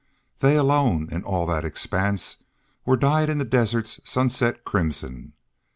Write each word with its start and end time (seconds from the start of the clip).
They 0.39 0.55
alone, 0.57 1.09
in 1.11 1.21
all 1.23 1.45
that 1.45 1.63
expanse, 1.63 2.37
were 2.87 2.97
dyed 2.97 3.29
in 3.29 3.37
the 3.37 3.45
desert's 3.45 3.99
sunset 4.03 4.63
crimson. 4.65 5.33